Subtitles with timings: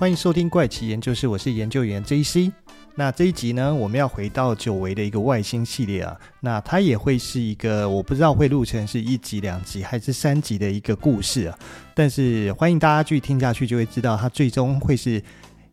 [0.00, 2.50] 欢迎收听怪奇研究室，我是研究员 JC。
[2.94, 6.16] 那这一集呢，我们要回到久违的一个外星系列啊。
[6.40, 11.58] 那它也会是一个，我不知道会录成是一集、两集还是三集的一个故事啊。
[11.94, 15.22] 但是欢迎大家继续听下去，就会知道它最终会是。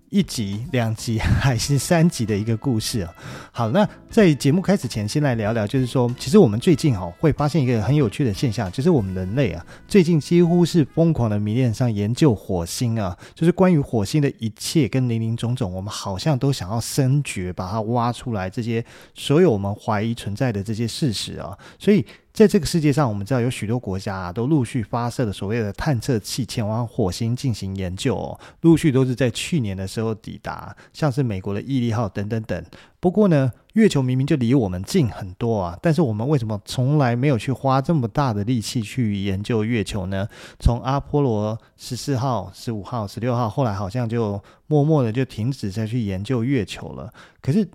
[0.10, 3.13] 一集、两集 还是三集的一个故事啊。
[3.52, 18.84] 好，那在节目开始前，先来聊聊，就是说，其实我们最近哈会发现一个很有趣的现象，就是我们人类啊，最近几乎是疯狂的迷恋上研究火星啊，就是关于火星的一切跟林林总总，我们好像都想要深掘，把它挖出来，这些
[19.14, 22.05] 所有我们怀疑存在的这些事实啊，所以。
[22.38, 32.64] 在这个世界上，我们知道有许多国家啊，都陆续发射了所谓的探测器前往火星进行研究哦，陆续都是在去年的时候抵达，像是美国的毅力号等等等。
[33.00, 40.28] 不过呢，月球明明就离我们近很多啊，但是我们为什么从来没有去花这么大的力气去研究月球呢？
[40.59, 47.11] 从阿波罗十四号、十五号、十六号，后来好像就默默的就停止再去研究月球了。
[47.42, 47.67] 可是，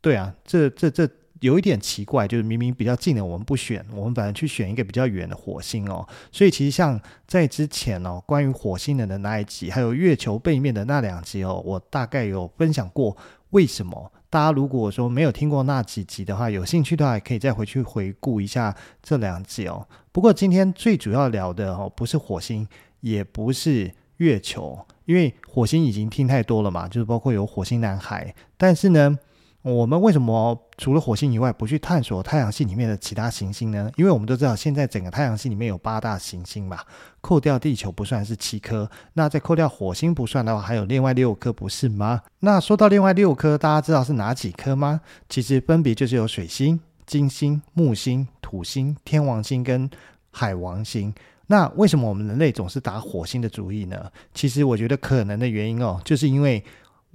[0.00, 1.06] 对啊，这这这。
[1.40, 6.06] 有一点奇怪，就是明明比较近的我们不选，我们反而去选一个比较远的火星哦。
[6.32, 13.16] 所以其实像在之前哦，关于火星人的那一集，还有月球背面的那两集哦，我大概有分享过
[13.50, 14.10] 为什么。
[14.30, 19.86] 大家如果说没有听过那几集的话，有兴趣的话，可以再回去回顾一下这两集哦。
[20.12, 22.66] 不过今天最主要聊的哦，不是火星，
[23.00, 29.18] 也不是月球，因为火星已经听太多了嘛，就是包括有火星男孩，但是呢。
[29.72, 33.90] 我们为什么除了火星以外不去探索太阳系里面的其他行星呢？
[33.96, 36.78] 因为我们都知道，现在整个太阳系里面有八大行星嘛，
[37.20, 42.22] 扣掉地球不算是七颗，那再扣掉火星不算的话，还有另外六颗，不是吗？
[42.38, 45.00] 那说到另外六颗，大家知道是哪几颗吗？
[45.28, 49.90] 其实分别就是有水星、金星、木星、土星、天王星跟
[50.30, 51.12] 海王星。
[51.48, 54.12] 那为什么我们人类总是打火星的主意呢？
[54.32, 56.62] 其实我觉得可能的原因哦，就是因为。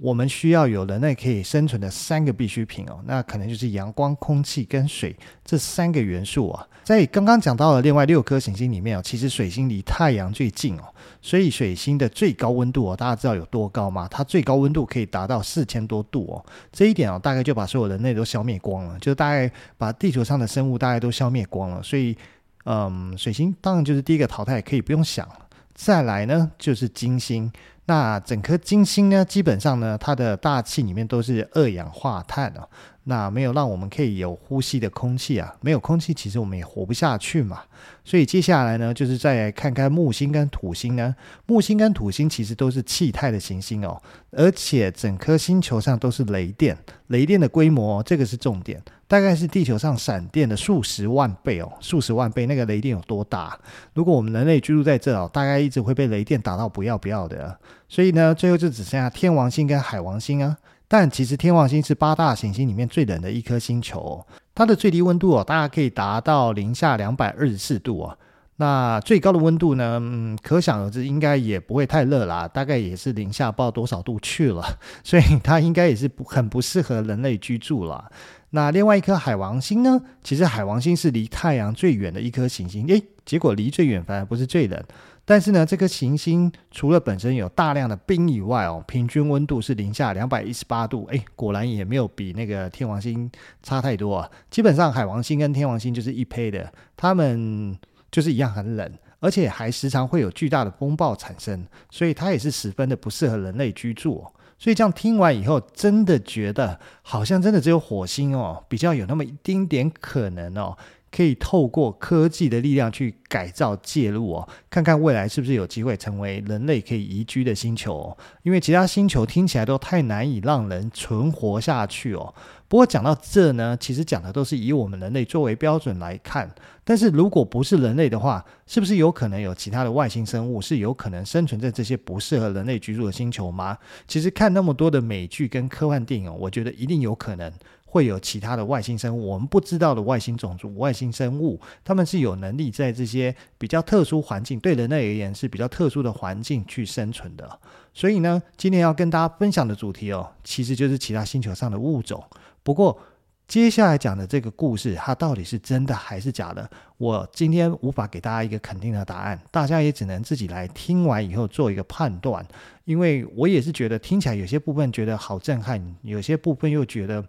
[0.02, 5.14] 我们需要有人类可以生存的三个必需品哦，那可能就是阳光、空气跟水
[5.44, 6.66] 这三个元素啊。
[6.82, 10.82] 在刚刚讲到的另外六颗行星里面哦，其实水星离太阳最近哦，
[11.20, 14.08] 所以水星的最高温度哦，大家知道有多高吗？
[14.10, 16.44] 它最高温度可以达到四千多度哦。
[16.72, 19.48] 这一点哦，大概就把所有人类都消灭光了，就大概
[19.78, 21.80] 把地球上的生物大概都消灭光了。
[21.80, 22.18] 所以，
[22.64, 25.38] 嗯，水星当然就是第一个淘汰，可以不用想了。
[25.76, 27.52] 再来呢，就是金星。
[27.86, 32.68] 那整颗金星呢，基本上呢，它的大气里面都是二氧化碳哦，
[33.04, 37.62] 那没有让我们可以有呼吸的空气啊，没有空气，其实我们也活不下去嘛。
[38.04, 41.14] 所以接下来呢，就是再来看看木星跟土星呢。
[41.46, 46.76] 木星跟土星其实都是气态的行星哦，而且整颗星球上都是雷电，
[47.08, 48.80] 雷电的规模，这个是重点。
[49.08, 53.58] 大概是地球上闪电的数十万倍哦，数十万倍，那个雷电有多大？
[53.94, 57.58] 如果我们人类居住在这哦，大概一直会被雷电打到不要不要的。
[57.88, 60.56] 所以呢，最后就只剩下天王星跟海王星啊。
[60.92, 64.22] 但其实天王星是八大行星里面最冷的一颗星球，
[64.54, 68.18] 它的最低温度哦，大概可以达到零下两百二十四度哦。
[68.56, 74.62] 那最高的温度呢，嗯，可想而知，应该也不会太热啦，大概也是零下不知道多少度去了。
[75.02, 78.12] 所以它应该也是不很不适合人类居住了。
[78.50, 79.98] 那另外一颗海王星呢？
[80.22, 84.78] 其实海王星是离太阳最远的一颗行星，诶，结果离最远反而不是最冷。
[85.24, 93.30] 但是呢，这颗行星除了本身有大量的冰以外哦，平均温度是零下两百一十八度，诶，果然也没有比那个天王星
[93.62, 94.30] 差太多啊。
[94.50, 97.78] 基本上海王星跟天王星就是一胚的，它们
[98.10, 104.26] 就是一样很冷，而且还时常会有巨大的风暴产生，所以它也是十分的不适合人类居住。
[104.58, 110.76] 所以这样听完以后，真的觉得好像真的只有火星哦，比较有那么一丁点可能哦，
[111.14, 118.16] 可以透过科技的力量去改造介入哦，看看未来是不是有机会成为人类可以宜居的星球哦。
[118.42, 122.34] 因为其他星球听起来都太难以让人存活下去哦。
[122.66, 126.50] 不过讲到这呢，其实讲的都是以我们人类作为标准来看。
[126.84, 133.76] 但是如果不是人类的话，是不是有可能有其他的外星生物是有可能生存在这些不适合人类居住的星球吗？
[134.08, 137.52] 其实看那么多的美剧跟科幻电影，我觉得一定有可能
[137.92, 147.60] 会有其他的外星生物，我们不知道的外星种族、外星生物，他们是有能力在这些比较特殊环境，对人类而言是比较特殊的环境去生存的。
[147.92, 152.24] 所以呢，今天要跟大家分享的主题哦，其实就是其他星球上的物种。
[152.62, 152.98] 不过，
[153.46, 156.66] 接下来讲的这个故事，它到底是真的还是假的？
[156.96, 162.42] 我今天无法给大家一个肯定的答案，大家也只能自己来听完以后做一个判断。
[162.86, 167.22] 因为我也是觉得听起来有些部分觉得好震撼，有些部分又觉得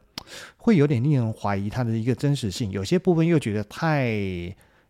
[0.57, 4.11] 会有点令人怀疑它的一个真实性，有些部分又觉得太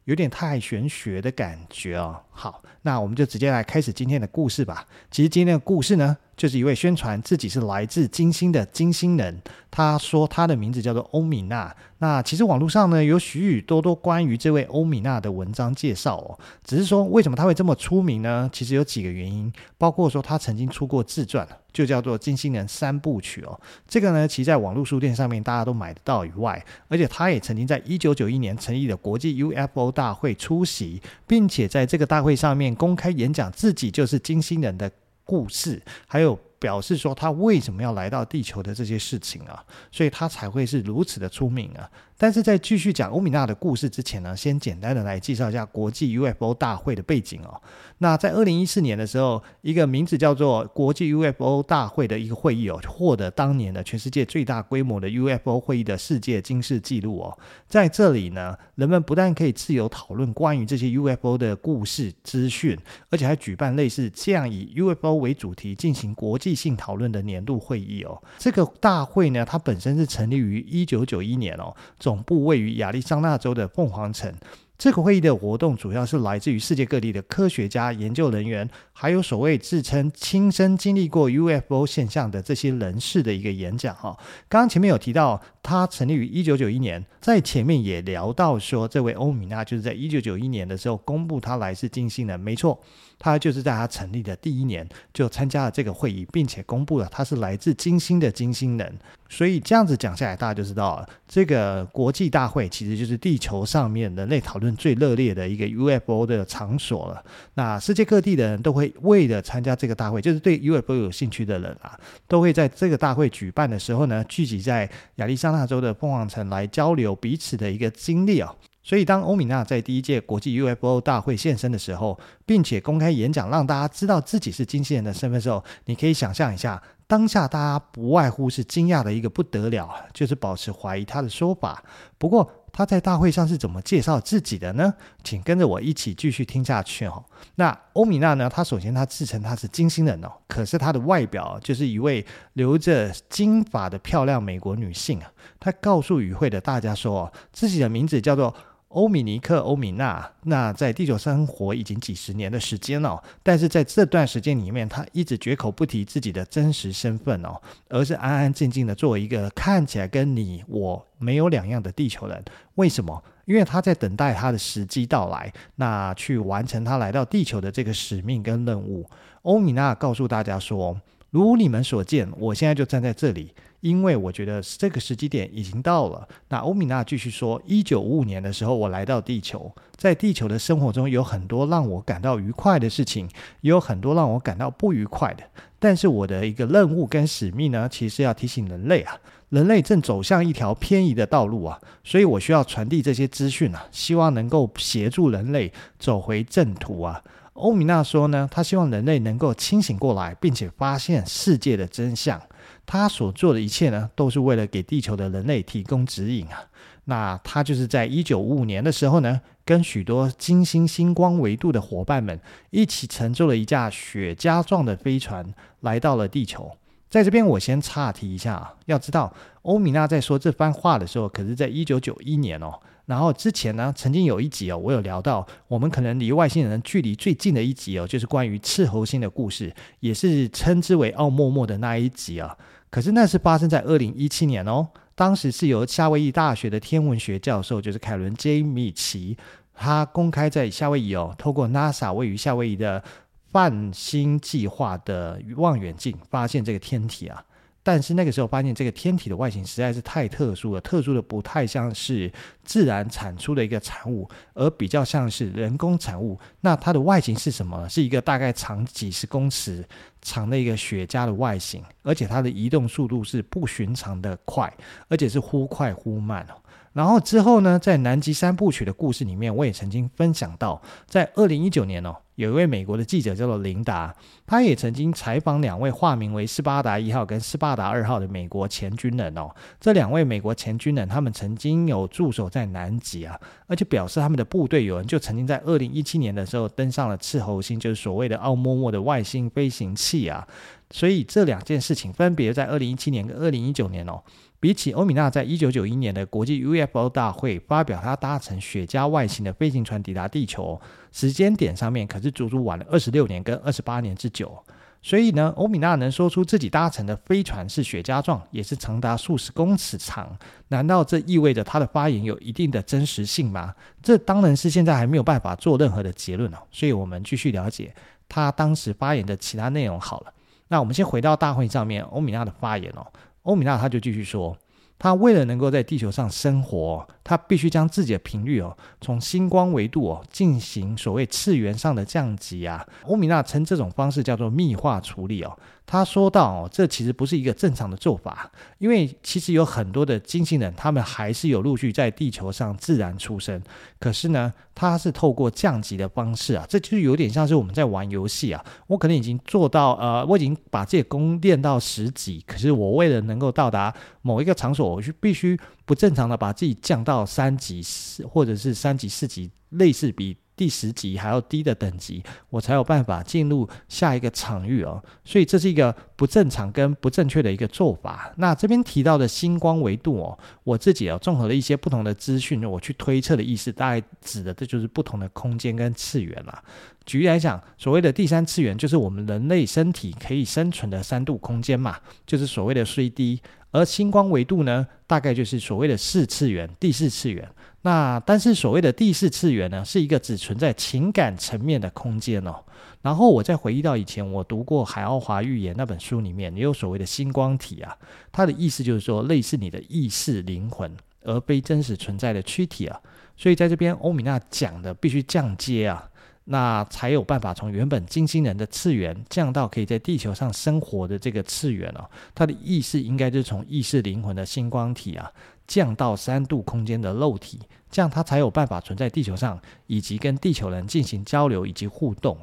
[0.05, 2.21] 有点太玄学的感觉哦。
[2.29, 4.85] 好，那我们就直接来开始今天的故事吧。
[5.09, 9.41] 其实今天的故事呢，就是一位宣传自己是来自金星的金星人。
[9.71, 11.75] 他说他的名字叫做欧米娜。
[11.97, 16.37] 那其实网络上呢有许许多多关于这位欧米娜的文章介绍哦。
[16.63, 18.47] 只是说为什么他会这么出名呢？
[18.53, 23.59] 其实有几个原因，包括说他曾经出过自传，就叫做《金星人三部曲》哦。
[23.87, 34.91] 这个呢，其实在网络书店上面大家都买得到以外，而且他也曾经在一九九一年成立的国际 UFO 大会出席，并且在这个大会上面公开演讲自己就是金星人的
[35.33, 36.37] 故事，还有。
[36.63, 41.83] 表示说他为什么要来到地球的这些事情啊，所以他才会是如此的出名啊。
[42.23, 47.61] 但是在继续讲欧米娜的故事之前呢，先简单的来介绍一下国际 UFO 大会的背景哦。
[47.97, 57.37] 那在二零一四年的时候，一个名字叫做国际 UFO 大会的一个会议哦，获得当年的全世界最大规模的 UFO 会议的世界金世纪录哦。
[57.67, 62.79] 在这里呢，人们不但可以自由讨论关于这些 UFO 的故事资讯，
[63.09, 68.23] 而且还举办类似这样以 UFO 为主题进行国际性讨论的年度会议哦。
[68.37, 74.31] 这个大会呢，它本身是成立于一九九一年哦，总总部位于亚利桑那州的凤凰城。
[74.77, 83.95] 这个会议的活动主要是来自于世界各地的科学家、研究人员，还有所谓自称亲身经历过 UFO 现象的这些人士的一个演讲。
[83.95, 84.15] 哈，
[84.47, 92.79] 刚刚前面有提到，他成立于一九九一年，在前面也聊到说，这位欧米娜就是在一九九一年的时候公布他来自金星的，没错。
[93.23, 98.93] 他就是在他成立的第一年就参加了这个会议，并且公布了他是来自金星的金星人。
[99.29, 107.23] 所以这样子讲下来，大家就知道了，这个国际大会其实就是地球上面人类讨论最热烈的一个 UFO 的场所了。
[107.53, 111.97] 那世界各地的人都会为了参加这个大会，就是对 UFO 有兴趣的人啊，
[112.27, 118.53] 都会在这个大会举办的时候呢，聚集在亚利桑那州的凤凰城来交流彼此的一个经历啊。
[118.83, 131.81] 所以，当欧米娜在第一届国际 UFO 大会现身的时候，并且公开演讲，让大家知道自己是金星人的身份的时候，你可以想象一下，当下大家不外乎是惊讶的一个不得了，就是保持怀疑他的说法。
[132.17, 134.93] 不过，他在大会上是怎么介绍自己的呢？
[135.23, 137.23] 请跟着我一起继续听下去哦。
[137.55, 138.49] 那欧米娜呢？
[138.49, 145.31] 她首先她自称她是金星人哦，可是她的外表就是一位留着金发的漂亮美国女性啊。
[145.57, 148.53] 她告诉与会的大家说，自己的名字叫做。
[148.93, 157.59] 欧米尼克·欧米娜，那在地球生活已经几十年的时间了，但是在这段时间里面，他一直绝口不提自己的真实身份哦，
[157.89, 162.43] 而是安安静静的做一个看起来跟你我没有两样的地球人。
[162.75, 163.23] 为什么？
[163.45, 169.09] 因为他在等待他的时机到来，那去完成他来到地球的这个使命跟任务。
[169.41, 171.01] 欧米娜告诉大家说
[171.31, 173.53] ：“如你们所见，我现在就站在这里。”
[173.83, 176.25] 因为我觉得这个时机点已经到了。
[176.47, 185.43] 那欧米娜继续说：“一九五五年的时候，我来到地球，在地球的生活中有很多让我感到愉快的事情，也有很多让我感到不愉快的。
[185.79, 189.17] 但是我的一个任务跟使命呢，其实要提醒人类啊，
[189.49, 197.21] 人类正走向一条偏移的道路啊，所以我需要传递这些资讯啊，希望能够协助人类走回正途啊。”
[197.55, 202.41] 欧米娜说呢，他希望人类能够清醒过来，并且发现世界的真相。
[202.85, 206.65] 他所做的一切呢，都是为了给地球的人类提供指引啊。
[207.05, 216.71] 那他就是在一九五五年的时候呢，跟许多金星星光维度的伙伴们一起乘坐了一架雪茄状的飞船来到了地球。
[217.09, 222.79] 在这边，我先岔题一下啊，要知道欧米娜在说这番话的时候，可是在一九九一年哦。
[223.05, 232.57] 然后之前呢，曾经有一集哦，我有聊到我们可能离外星人距离最近的一集哦，就是关于赤猴星的故事，也是称之为奥莫莫的那一集啊。
[232.89, 239.35] 可是那是发生在二零一七年哦，当时是由夏威夷大学的天文学教授，就是凯伦 ·J· 米奇，
[239.73, 243.03] 他公开在夏威夷哦，透过 NASA 位于夏威夷的
[243.51, 247.43] 泛星计划的望远镜发现这个天体啊。
[247.83, 252.31] 但是那个时候发现这个天体的外形实在是太特殊了，特殊的不太像是
[252.63, 256.39] 自然产出的一个产物，而比较像是人工产物。
[256.61, 257.89] 那它的外形是什么呢？
[257.89, 259.85] 是一个大概长几十公尺
[260.21, 264.73] 长的一个雪茄的外形，而且它的移动速度是不寻常的快，
[265.09, 266.55] 而且是忽快忽慢哦。
[266.93, 279.49] 然后之后呢，在南极三部曲的故事里面，我也曾经分享到，在二零一九年哦，有一位美国的记者叫做琳达，他也曾经采访两位化名为斯巴达一号跟斯巴达二号的美国前军人哦。
[279.79, 290.47] 这两位美国前军人，他们曾经有驻守在南极啊，而且表示他们的部队有人就曾经在二零一七年的时候登上了赤猴星，就是所谓的奥莫莫的外星飞行器啊。
[290.89, 294.21] 所以这两件事情分别在二零一七年跟二零一九年哦。
[294.63, 300.79] 比起欧米娜在一九九一年的国际 UFO 大会发表他搭乘雪茄外形的飞行船抵达地球
[301.11, 304.57] 时间点上面，可是足足晚了二十六年跟二十八年之久。
[305.01, 310.33] 所以呢，欧米娜能说出自己搭乘的飞船是雪茄状，也是长达数十公尺长，
[310.69, 313.75] 难道这意味着她的发言有一定的真实性吗？
[314.01, 316.57] 这当然是现在还没有办法做任何的结论哦。
[316.71, 317.93] 所以我们继续了解
[318.29, 320.31] 她当时发言的其他内容好了。
[320.69, 323.05] 那我们先回到大会上面，欧米娜的发言哦。
[323.43, 324.57] 欧米娜他就继续说。
[324.99, 332.85] 他为了能够在地球上生活，他必须将自己的频率哦，从星光维度哦进行所谓次元上的降级啊。
[333.03, 335.57] 欧米娜称这种方式叫做密化处理哦。
[335.85, 343.61] 他说到哦，这其实不是一个正常的做法，因为其实有很多的金星人，他们还是有陆续在地球上自然出生。
[343.99, 348.63] 可是呢，他是透过降级的方式啊，这就有点像是我们在玩游戏啊。
[348.87, 360.37] 我可能已经做到呃，我已经把这个功练到十级，可是我为了能够到达某一个场所，我就必须不正常的把自己降到三级四，或者是三级、四级，类似比。
[360.55, 362.21] 第十级还要低的等级，
[362.51, 365.03] 我才有办法进入下一个场域哦。
[365.25, 368.31] 所以这是一个不正常跟不正确的一个做法。
[368.37, 376.63] 那这边提到的星光维度哦，我自己哦综合了一些不同的资讯，我去推测的意思，大概指的这就是不同的空间跟次元啦。
[377.03, 381.97] 举例来讲，所谓的第三次元就是我们人类身体可以生存的三度空间嘛，
[382.27, 383.39] 就是所谓的 3D。
[383.73, 387.45] 而星光维度呢，大概就是所谓的四次元、第四次元。
[387.81, 392.55] 那但是所谓的第四次元呢，是一个只存在情感层面的空间哦。
[393.01, 397.97] 然后我再回忆到以前我读过《海奥华预言》那本书里面，也有所谓的星光体啊，
[398.31, 402.97] 它的意思就是说类似你的意识灵魂，而非真实存在的躯体啊。
[403.35, 406.07] 所以在这边欧米娜讲的必须降阶啊，
[406.45, 412.09] 那才有办法从原本金星人的次元降到可以在地球上生活的这个次元哦。
[412.35, 415.31] 它的意识应该就是从意识灵魂的星光体啊。
[415.65, 417.57] 降到三度空间的肉体，
[417.89, 419.57] 这样它才有办法存在地球上，
[419.87, 422.37] 以及跟地球人进行交流以及互动。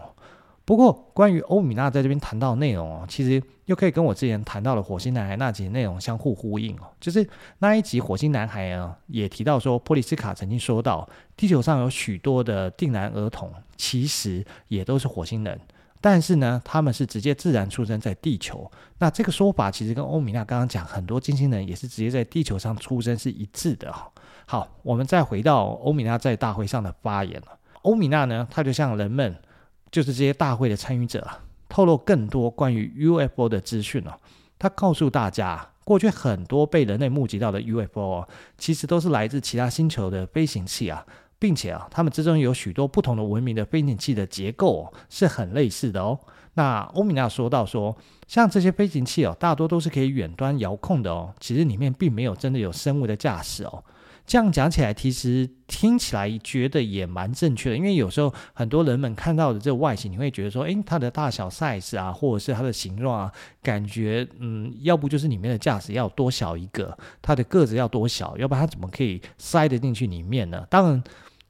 [0.70, 6.86] 不过，关于欧米娜在这边谈到的内容哦，其实又可以跟我之前谈到的火星男孩那集内容相互呼应哦。
[7.00, 15.60] 就是那一集火星男孩啊，也提到说，波利斯卡曾经说到，地球上有许多的定男儿童，其实也都是火星人。
[16.00, 18.70] 但是呢，他们是直接自然出生在地球。
[18.98, 24.08] 那这个说法其实跟欧米娜刚刚讲很多金星人也是直接在地球上出生是一致的哈。
[24.46, 27.58] 好，我们再回到欧米娜在大会上的发言了。
[27.82, 29.34] 欧米娜呢，她就向人们，
[29.90, 31.26] 就是这些大会的参与者，
[31.68, 34.12] 透露更多关于 UFO 的资讯哦。
[34.59, 38.26] 他告诉大家，过去很多被人类目击到的 UFO，
[38.59, 41.06] 其实都是来自其他星球的飞行器啊。
[41.40, 46.20] 并且啊，它们之中有许多不同的文明的飞行器的结构哦，是很类似的哦。
[46.52, 47.97] 那欧米娜说到说，
[48.28, 51.32] 像这些飞行器哦，大多都是可以远端遥控的哦。
[51.40, 53.82] 其实里面并没有真的有生物的驾驶哦。
[54.30, 57.76] 这样讲起来，其实听起来觉得也蛮正确的。
[57.76, 70.64] 因为有时候很多人们看到的这个外形，你会觉得说，诶，它的大小 size 啊，或者是它的形状啊，感觉嗯，要不就是里面的驾驶要多小一个，它的个子要多小，要不然它怎么可以塞得进去里面呢？
[70.70, 71.02] 当然。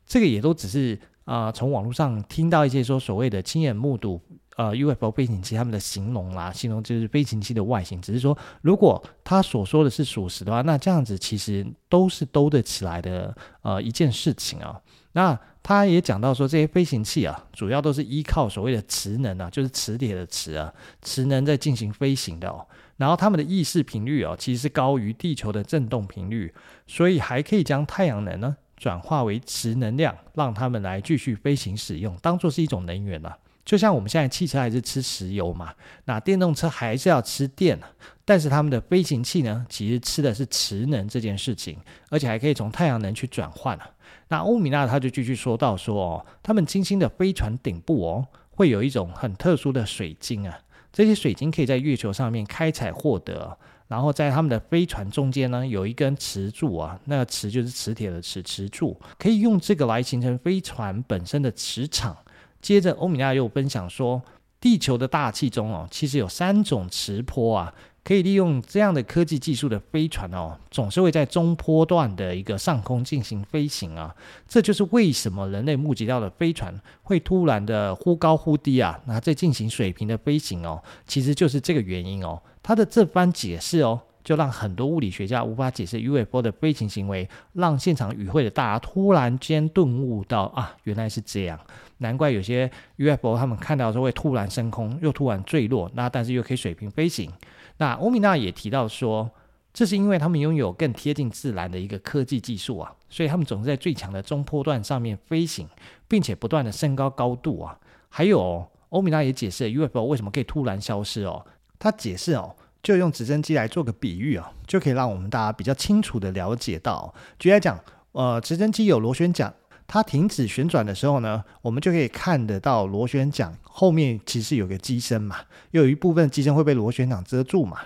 [0.06, 4.20] 这个也都只是啊、从网络上听到一些说所谓的亲眼目睹
[4.56, 8.00] 呃 UFO 飞行器他们的形容啦，形容就是飞行器的外形。
[8.00, 14.80] 只是说，如果他所说的是属实的话，那这样子其实都是兜得起来的呃一件事情啊。
[15.12, 22.66] 那他也讲到说，这些飞行器啊，主要都是依靠所谓的磁能啊，就是磁铁的磁啊，磁能在进行飞行的哦。
[22.96, 26.52] 然后他们的意识频率哦，其实是高于地球的振动频率，
[26.86, 28.56] 所以还可以将太阳能呢。
[28.76, 33.36] 转化为磁能量，让他们来继续飞行使用，当做是一种能源了。
[33.64, 35.72] 就像我们现在汽车还是吃石油嘛，
[36.06, 37.78] 那电动车还是要吃电，
[38.24, 43.90] 但是他们的飞行器呢，其实吃的是磁能这件事情，而且还可以从太阳能去转换啊。
[44.28, 50.58] 那欧米娜他就继续说到说哦，他们金星的飞船顶部哦，会有一种很特殊的水晶啊，
[50.92, 53.56] 这些水晶可以在月球上面开采获得。
[53.88, 62.16] 然后在他们的飞船中间呢，有一根磁柱啊，那个磁就是磁铁的磁，磁柱可以用这个来形成飞船本身的磁场。
[62.60, 64.22] 接着，欧米娜又分享说，
[64.60, 67.74] 地球的大气中哦，其实有三种磁波啊，
[68.04, 74.14] 可以利用这样的科技技术的飞船哦，总是会在中波段的一个上空进行飞行啊。
[74.46, 82.42] 这就是为什么人类目击到的飞船会突然的忽高忽低啊，那在进行水平的飞行哦，其实就是这个原因哦。
[82.62, 91.58] 他的这番解释哦，就让很多物理学家无法解释 UFO 的飞行行为，让现场与会的大家突然间顿悟到啊，原来是这样，
[91.98, 97.30] 难怪有些 UFO 他们看到的时候会突然升空，又突然坠落，那但是又可以水平飞行。
[97.78, 99.30] 那欧米娜也提到说，
[99.72, 105.68] 这是因为他们拥有更贴近自然的一个科技技术啊，所以他们总是在最强的中波段上面飞行，
[106.06, 108.66] 并且不断的升高高度啊，还有。
[108.90, 111.46] 欧米娜也解释 UFO 为什么可以突然消失哦。
[111.78, 117.12] 他解释哦，就用直升机来做个比喻哦，就可以让我们大家比较清楚的了解到。
[117.38, 117.78] 举例来讲，
[118.12, 119.52] 呃，直升机有螺旋桨，
[119.86, 125.36] 它停止旋转的时候呢，我们就可以看得到螺旋桨后面其实有个机身嘛，
[125.72, 127.78] 有一部分机身会被螺旋桨遮住嘛。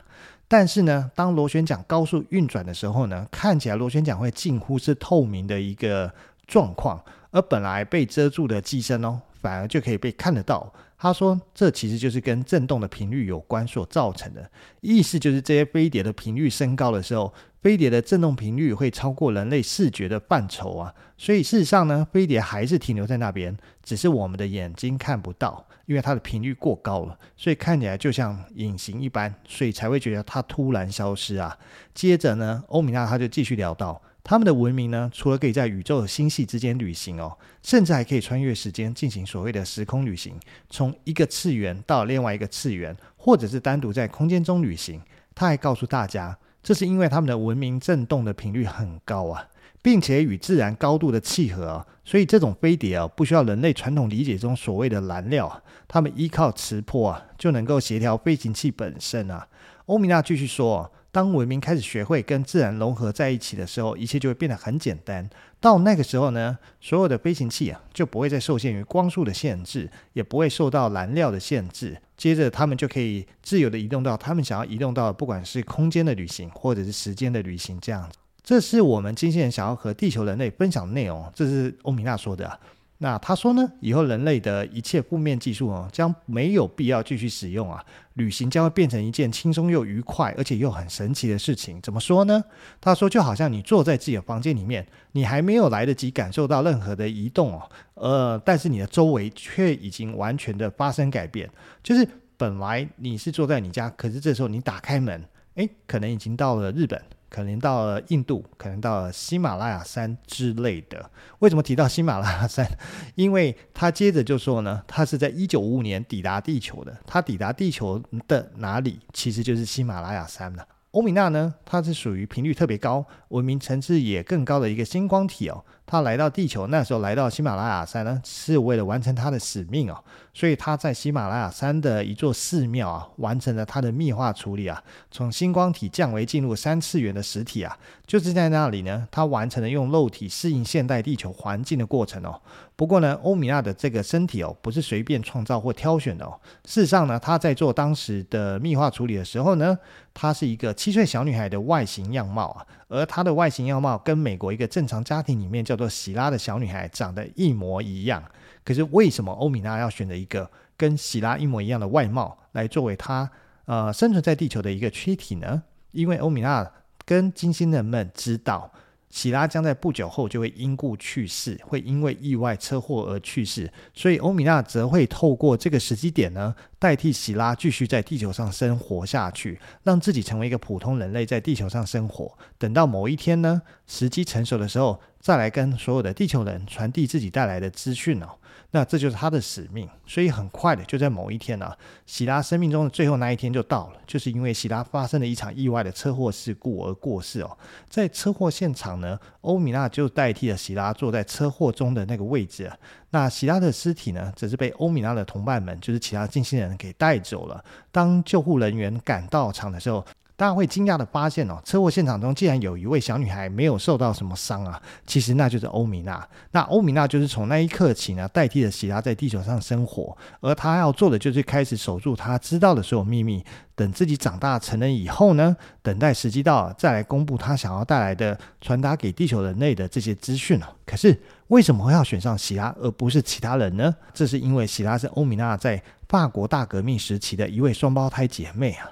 [0.46, 6.12] 但是呢，当螺旋桨高速运转的时候呢，看起来螺旋桨会近乎是透明的一个
[6.46, 10.72] 状况，而本来被遮住的机身哦，反而就可以被看得到。
[11.04, 17.30] 他说，这其实就是跟振动的频率有关所造成的，意思就是这些飞碟的频率升高的时候，
[17.61, 20.94] 飞碟的振动频率会超过人类视觉的范畴啊。
[21.18, 25.66] 所以事实上呢，飞碟还是停留在那边，只是我们的眼睛看不到。
[25.84, 31.54] 因为它的频率过高了，所以看起来就像隐形一般，所以才会觉得它突然消失啊。
[31.92, 40.34] 接着呢，欧米娜他就继续聊到，他们的文明呢，除了可以在宇宙的星系之间旅行哦，甚至还可以穿越时间进行所谓的时空旅行，
[40.70, 45.00] 从一个次元到另外一个次元，或者是单独在空间中旅行。
[45.34, 49.48] 他还告诉大家，这是因为他们的文明震动的频率很高啊。
[49.82, 59.46] 并且与自然高度的契合啊，所以这种飞碟啊，不需要人类传统理解中所谓的燃料，他们依靠磁波啊，就能够协调飞行器本身啊。
[59.84, 65.30] 欧米娜继续说，当文明开始学会跟自然融合在一起的时候，一切就会变得很简单。
[65.61, 71.97] 到那个时候呢，所有的飞行器啊，就不会再受限于光速的限制，也不会受到燃料的限制。
[72.16, 78.18] 接着，他们就可以自由地移动到他们想要移动到，不管是空间的旅行，或者是时间的旅行，这样子。
[78.42, 82.59] 这是我们金星人想要和地球人类分享的内容，这是欧米娜说的。
[83.04, 87.84] 那他说呢，以后人类的一切负面技术哦，将没有必要继续使用啊，
[88.14, 91.78] 旅行将会变成一件轻松又愉快，而且又很神奇的事情。
[91.82, 92.42] 怎么说呢？
[92.80, 101.46] 他说，就好像你坐在自己的房间里面，你还没有来得及感受到任何的移动哦，呃，但是你的周围却已经完全的发生改变。
[101.83, 105.22] 就是本来你是坐在你家，可是这时候你打开门，
[105.57, 106.98] 诶，可能已经到了日本。
[107.35, 111.11] 可能到了印度，可能到了喜马拉雅山之类的。
[111.40, 112.64] 为什么提到喜马拉雅山？
[113.16, 116.97] 因为他接着就说呢，他是在一九五五年抵达地球的。
[117.05, 120.64] 他抵达地球的哪里，其实就是喜马拉雅山了。
[120.92, 125.64] 欧米娜呢，它是属于频率特别高、文明层次也更高的一个星光体哦。
[125.87, 130.03] 他来到地球，那时候来到喜马拉雅山呢，是为了完成他的使命哦。
[130.33, 142.40] 所以他在喜马拉雅山的一座寺庙啊，完成了他的密化处理啊，从星光体降维进入三次元的实体啊，就是在那里呢，他完成了用肉体适应现代地球环境的过程哦。
[142.75, 146.40] 不过呢，欧米娜的这个身体哦，不是随便创造或挑选的哦。
[146.64, 149.79] 事实上呢，他在做当时的密化处理的时候呢，
[150.12, 152.66] 她是一个七岁小女孩的外形样貌啊。
[152.88, 158.23] 而她的外形样貌跟美国一个正常家庭里面叫做喜拉的小女孩长得一模一样。
[158.64, 163.31] 可是为什么欧米娜要选择一个跟喜拉一模一样的外貌来作为她
[163.66, 165.62] 呃生存在地球的一个躯体呢？
[165.92, 166.70] 因为欧米娜
[167.05, 168.70] 跟金星人们知道。
[169.14, 182.37] 喜拉将在不久后就会因故去世，会因为意外车祸而去世，所以欧米娜则会透过这个时机点呢，代替喜拉继续在地球上生活下去，让自己成为一个普通人类，在地球上生活。
[182.59, 188.31] 等到某一天呢，时机成熟的时候，再来跟所有的地球人传递自己带来的资讯哦。
[188.74, 197.56] 那这就是他的使命，所以很快的就在某一天呢、啊，喜拉生命中的最后那一天就到了，就是因为喜拉发生了一场意外的车祸事故而过世哦。
[197.88, 202.68] 在车祸现场呢，欧米娜就代替了喜拉坐在车祸中的那个位置。
[203.10, 207.64] 那喜拉的尸体呢，则是被欧米娜的同伴们，就是其他近亲人给带走了。
[207.92, 210.04] 当救护人员赶到场的时候，
[210.37, 214.83] 大家会惊讶的发现哦，车祸现场中竟然有一位小女孩没有受到什么伤啊！
[215.07, 216.27] 其实那就是欧米娜。
[216.51, 223.44] 那欧米娜就是从那一刻起呢，代替了喜拉在地球上生活，而她要做的就是开始守住她知道的所有秘密，
[223.77, 230.66] 等自己长大成人以后呢，等待时机到了再来公布她想要带来的传达给地球人类的这些资讯哦。
[230.85, 231.16] 可是
[231.47, 233.94] 为什么会要选上喜拉而不是其他人呢？
[234.12, 238.90] 这是因为喜拉是欧米娜在法国大革命时期的一位双胞胎姐妹啊。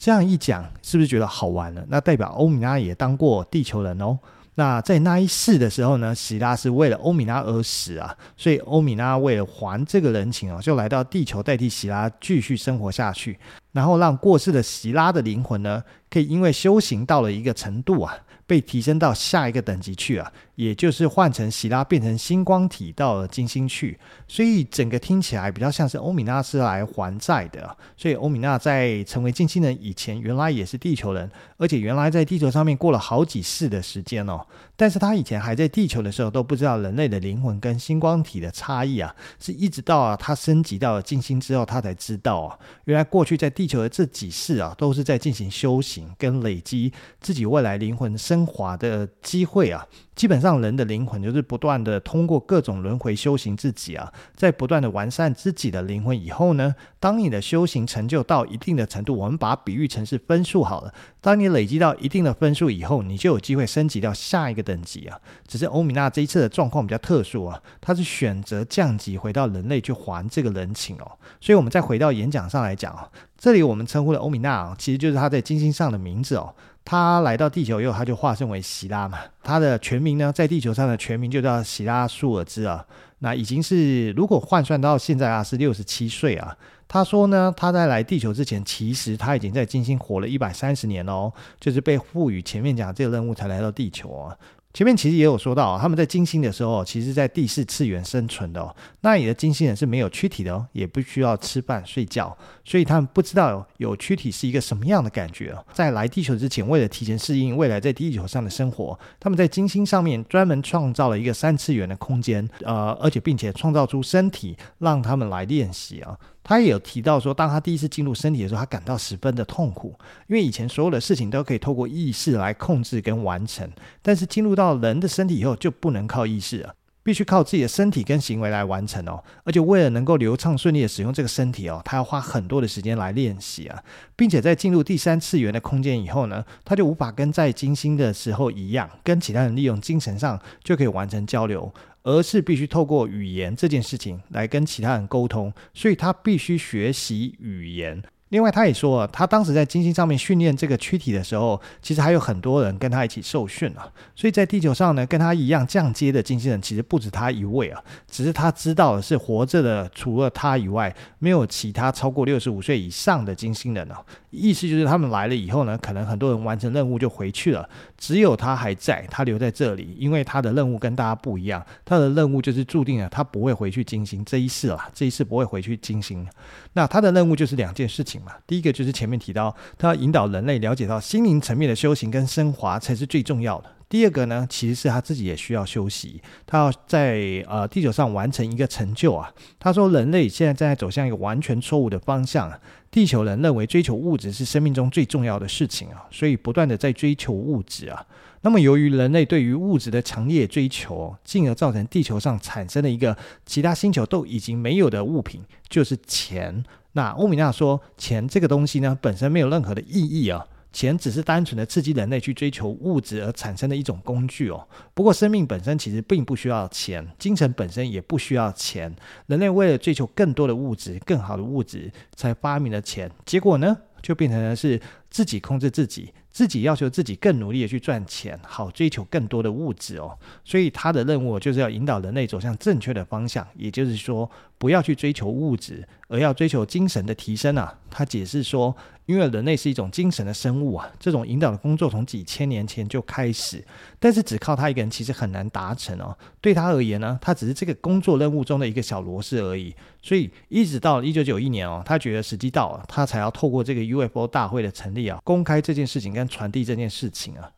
[0.00, 1.84] 这样一讲，是不是觉得好玩了？
[1.88, 4.18] 那代表欧米拉也当过地球人哦。
[4.54, 13.38] 那在那一世的时候呢，喜拉是为了欧米拉而死啊，所以欧米拉为了还这个人情哦，就来到地球代替喜拉继续生活下去，
[13.72, 18.16] 然后让过世的喜拉的灵魂呢，可以因为修行到了一个程度啊。
[18.50, 27.76] 被提升到下一个等级去啊，也就是换成希拉变成星光体到了金星去，所以整个听起来比较像是欧米娜是来还债的。
[27.96, 34.44] 所以欧米娜在成为金星人以前，原来也是地球人，而且原来在地球上面过了好几世的时间哦。
[34.80, 46.90] 但是他以前还在地球的时候都不知道人类的灵魂跟星光体的差异啊，是一直到啊他升级到了金星之后，他才知道啊，原来过去在地球的这几世啊，都是在进行修行跟累积
[47.20, 49.86] 自己未来灵魂升华的机会啊。
[50.16, 60.92] 基本上人的灵魂就是不断的通过各种轮回修行自己啊，在不断的完善自己的灵魂以后呢，当你的修行成就到一定的程度，我们把它比喻成是分数好了。
[61.22, 65.18] 当你累积到一定的分数以后，你就有机会升级到下一个等级啊。
[65.46, 71.18] 只是欧米娜这一次的状况比较特殊啊，她是选择降级回到人类去还这个人情哦。
[71.40, 76.54] 所以我们再回到演讲上来讲哦，这里我们称呼的欧米娜啊，其实就是她在金星上的名字哦。
[76.82, 79.18] 他来到地球以后，他就化身为希拉嘛。
[79.42, 82.84] 他的全名呢，在地球上的全名就叫希拉舒尔兹啊。
[83.18, 86.56] 那已经是如果换算到现在啊，是六十七岁啊。
[86.88, 91.30] 他说呢，他在来地球之前，其实他已经在金星活了一百三十年哦，
[91.60, 94.36] 就是被赋予前面讲这个任务才来到地球啊。
[94.72, 98.74] 前面其实也有说到，他们在金星的时候，其实在第四次元生存的哦。
[99.00, 105.56] 那里的金星人是没有躯体的哦，也不需要吃饭睡觉，所以他们不知道有躯体是一个什么样的感觉。
[105.72, 116.16] 在来地球之前，为了提前适应未来在地球上的生活，他们在金星上面专门创造了一个三次元的空间，呃，而且并且创造出身体让他们来练习啊。
[116.50, 119.94] 他也有提到说，当他第一次进入身体的时候，他感到十分的痛苦，
[120.26, 123.70] 因为以前所有的事情都可以透过意识来控制跟完成，
[124.02, 129.22] 但是进入到人的身体以后，就不能靠意识了，必须靠自己的身体跟行为来完成哦。
[129.44, 133.80] 而且为了能够流畅顺利的使用这个身体哦，他要花很多的时间来练习啊，
[134.16, 141.72] 并且在进入第三次元的空间以后呢，他就无法跟在金星的时候一样，跟其他人利用精神上就可以完成交流。
[142.02, 148.02] 而是必须透过语言这件事情来跟其他人沟通，所以他必须学习语言。
[148.30, 153.90] 另外，他也说啊，他当时在金星上面训练这个躯体的时候，其实还有很多人跟他一起受训啊。
[154.14, 157.82] 所以在地球上呢，跟他一样降阶的金星人其实不止他一位啊。
[158.08, 164.00] 只是他知道的是活着的，除了他以外，没有其他超过六十五岁以上的金星人啊。
[164.30, 176.26] 意思就是他们来了以后呢，可能很多人完成任务就回去了，只有他还在，他留在这里，因为他的任务跟大家不一样，他的任务就是注定了他不会回去金星这一世了，这一世不会回去金星。
[176.74, 178.32] 那他的任务就是两件事情嘛。
[178.46, 183.70] 第一个就是前面提到，他要引导人类了解到心灵层面的修行跟升华才是最重要的。
[183.90, 189.34] 第二个呢，其实是他自己也需要休息，他要在呃地球上完成一个成就啊。
[189.58, 192.50] 他说，人类现在正在走向一个完全错误的方向。
[192.88, 198.06] 地球人认为追求物质是生命中最重要的事情啊，所以不断的在追求物质啊。
[198.42, 206.64] 那么由于人类对于物质的强烈追求，进而造成地球上产生了一个其他星球都已经没有的物品，就是钱。
[206.92, 210.46] 那欧米娜说，钱这个东西呢，本身没有任何的意义啊。
[210.72, 214.66] 钱只是单纯的刺激人类去追求物质而产生的一种工具哦。
[214.94, 218.94] 不过，生命本身其实并不需要钱，精神本身也不需要钱。
[219.26, 223.10] 人类为了追求更多的物质、更好的物质，才发明了钱。
[223.24, 224.80] 结果呢，就变成了是
[225.10, 226.12] 自己控制自己。
[226.32, 230.16] 自己要求自己更努力的去赚钱，好追求更多的物质哦。
[230.44, 237.76] 所以他的任务就是要引导人类走向正确的方向，也就是说，不要去追求物质，而要追求精神的提升啊。
[237.90, 238.74] 他解释说，
[239.10, 243.60] 因为人类是一种精神的生物啊，这种引导的工作从几千年前就开始，
[243.98, 246.16] 但是只靠他一个人其实很难达成哦。
[246.40, 249.74] 对他而言呢，他只是这个工作任务中的一个小螺丝而已。
[250.00, 257.50] 所以一直到一九九一年哦，他觉得时机到了，他才要透过这个 UFO 大会的成立啊，公开这件事情跟传递这件事情啊。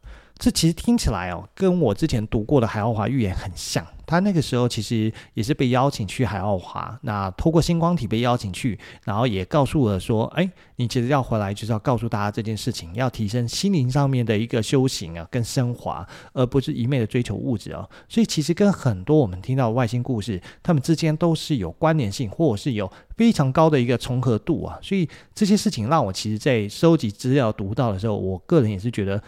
[0.42, 3.86] 这其实听起来哦，跟我之前读过的海奥华预言很像。
[4.04, 17.88] 他那个时候其实也是被邀请去海奥华，那透过星光体被邀请去，然后也告诉了说，哎，你其实要回来就是要告诉大家这件事情，要提升心灵上面的一个修行啊，跟升华，而不是一味的追求物质啊。
[18.08, 24.76] 所以其实跟很多我们听到的外星故事，他们之间都是有关联性，或者是有非常高的一个重合度啊。
[24.82, 29.22] 所以这些事情让我其实在收集资料读到的时候，我个人也是觉得。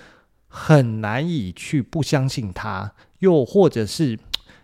[0.57, 4.17] 很难以去不相信他，又或者是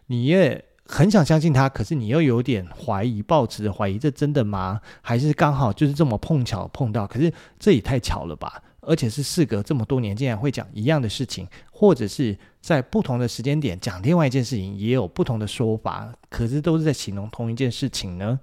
[0.06, 4.80] 你也很想相信他，可是你又有点怀疑，抱持着怀疑，这真的吗？
[5.02, 7.08] 还是刚好就是这么碰巧碰到？
[7.08, 8.62] 可是这也太巧了吧！
[8.82, 18.38] 而且是事隔这么多年，竟然会讲一样的事情，或者是在不同的时间点讲另外一件事情，也有不同的说法，可是都是在形容同一件事情呢？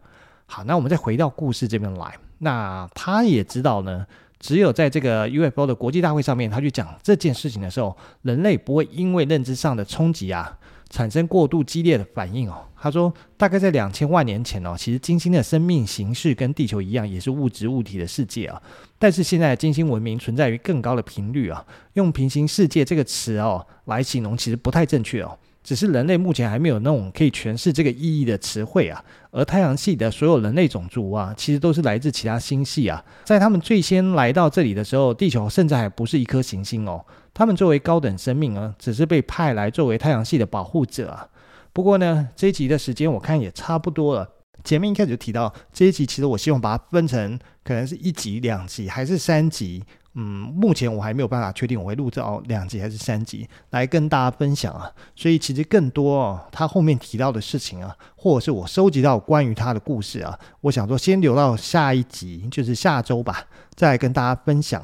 [0.45, 4.05] 好，那我们再回到故事这边来，那他也知道呢。
[4.39, 10.57] 只有在这个 UFO 的国际大会上面，他去讲这件事情的时候，人类不会因为认知上的冲击啊，
[10.89, 12.63] 产生过度激烈的反应哦。
[12.79, 18.61] 他说，大概在两千万年前哦，其实金星的生命形式跟地球一样，也是物质物体的世界啊。
[18.99, 25.37] 但是现在金星文明存在于更高的频率啊，用平行世界这个词哦来形容，其实不太正确哦。
[25.67, 33.03] 只是人类目前还没有那种可以诠释这个意义的词汇啊，而太阳系的所有人类种族啊，其实都是来自其他星系啊。
[33.25, 37.05] 在他们最先来到这里的时候，地球甚至还不是一颗行星哦。
[37.33, 41.27] 他们作为高等生命啊，只是被派来作为太阳系的保护者啊。
[41.73, 44.25] 不过呢，这一集的时间我看也差不多了。
[44.63, 49.83] 前面一开始就提到这一集，其实我希望把它分成可能是一集、两集还是三集。
[50.19, 54.91] 嗯，目前我还没有办法确定我会录到两集还是三集来跟大家分享啊。
[55.15, 64.81] 所以其实更多哦，他后面提到的事情啊，或者是我收集到关于他的故事啊，我想说先留到下一集，就是下周吧，再跟大家分享。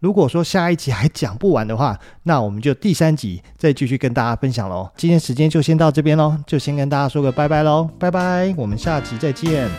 [0.00, 4.90] 如果说下一集还讲不完的话，那我们就第三集再继续跟大家分享喽。
[4.98, 9.70] 今天时间就先到这边喽，就先跟大家说个拜拜喽，拜拜，我们下集再见。